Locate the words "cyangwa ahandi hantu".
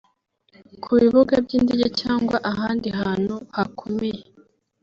2.01-3.35